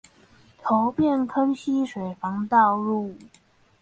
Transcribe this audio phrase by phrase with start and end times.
[0.63, 3.15] 頭汴坑溪水防道路